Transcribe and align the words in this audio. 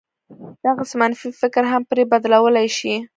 دغسې 0.63 0.95
منفي 1.01 1.29
فکر 1.41 1.63
هم 1.71 1.81
پرې 1.89 2.03
بدلولای 2.11 2.67
شي. 2.77 2.93